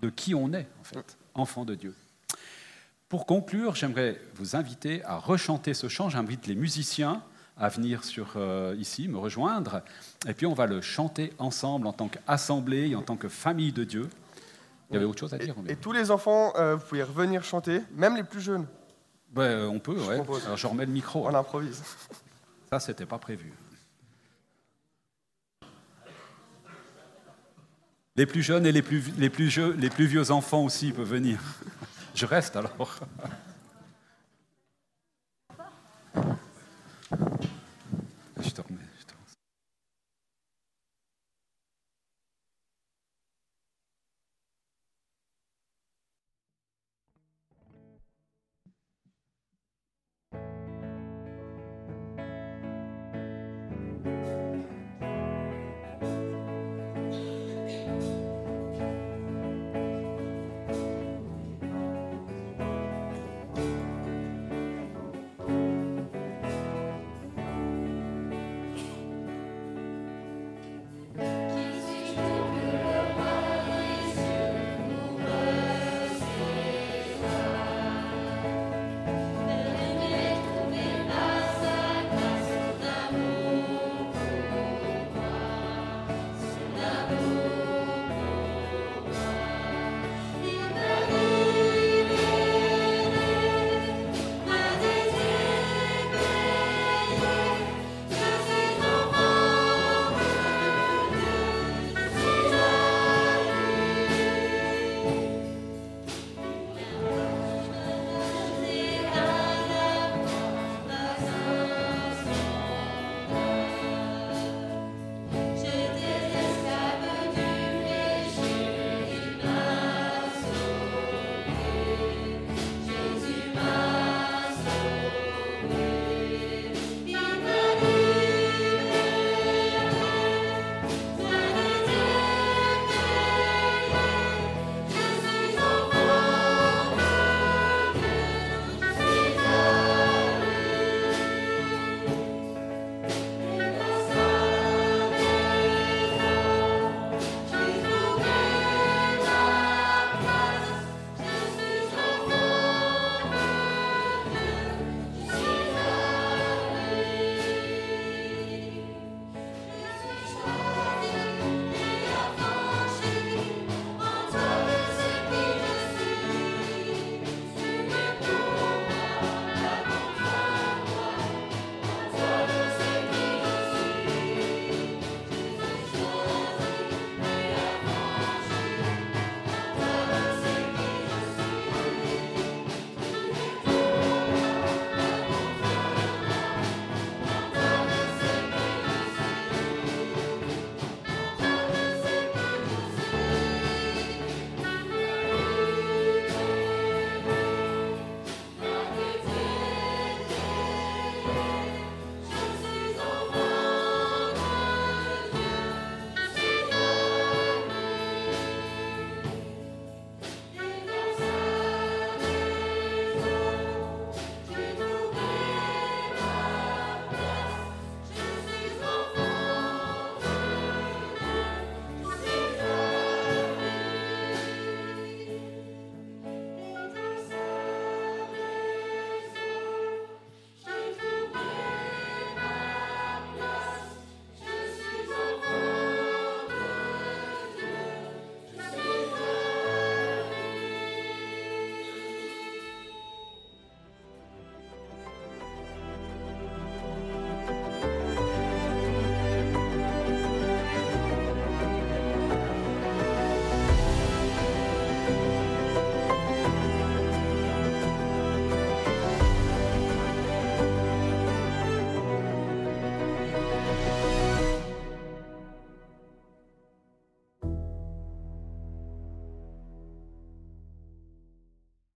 de 0.00 0.10
qui 0.10 0.34
on 0.34 0.52
est 0.52 0.66
en 0.80 0.84
fait, 0.84 1.18
enfant 1.34 1.64
de 1.64 1.74
Dieu. 1.74 1.94
Pour 3.08 3.26
conclure, 3.26 3.74
j'aimerais 3.74 4.20
vous 4.36 4.54
inviter 4.56 5.04
à 5.04 5.16
rechanter 5.16 5.74
ce 5.74 5.88
chant. 5.88 6.08
J'invite 6.08 6.46
les 6.46 6.54
musiciens 6.54 7.22
à 7.56 7.68
venir 7.68 8.04
sur, 8.04 8.34
euh, 8.36 8.74
ici, 8.78 9.08
me 9.08 9.18
rejoindre, 9.18 9.82
et 10.26 10.32
puis 10.32 10.46
on 10.46 10.54
va 10.54 10.66
le 10.66 10.80
chanter 10.80 11.32
ensemble 11.38 11.86
en 11.86 11.92
tant 11.92 12.08
qu'assemblée 12.08 12.88
et 12.88 12.94
en 12.94 13.02
tant 13.02 13.16
que 13.16 13.28
famille 13.28 13.72
de 13.72 13.84
Dieu. 13.84 14.08
Il 14.90 14.94
y 14.94 14.96
avait 14.96 15.04
autre 15.04 15.20
chose 15.20 15.34
à 15.34 15.36
Et, 15.36 15.44
dire 15.44 15.54
bien 15.54 15.72
et 15.72 15.76
tous 15.76 15.92
les 15.92 16.10
enfants, 16.10 16.52
euh, 16.56 16.76
vous 16.76 16.86
pouvez 16.86 17.02
revenir 17.02 17.44
chanter, 17.44 17.82
même 17.94 18.16
les 18.16 18.24
plus 18.24 18.40
jeunes. 18.40 18.66
Ouais, 19.36 19.66
On 19.70 19.78
peut, 19.78 19.96
Je 19.96 20.04
ouais. 20.04 20.20
Alors 20.46 20.56
je 20.56 20.66
remets 20.66 20.86
le 20.86 20.92
micro. 20.92 21.26
On 21.26 21.34
improvise. 21.34 21.82
Ça, 22.70 22.80
c'était 22.80 23.06
pas 23.06 23.18
prévu. 23.18 23.52
Les 28.20 28.26
plus 28.26 28.42
jeunes 28.42 28.66
et 28.66 28.72
les 28.72 28.82
plus, 28.82 29.02
les 29.16 29.30
plus, 29.30 30.06
vieux 30.06 30.30
enfants 30.30 30.62
aussi 30.62 30.92
peuvent 30.92 31.08
venir. 31.08 31.40
Je 32.14 32.26
reste 32.26 32.54
alors. 32.54 33.00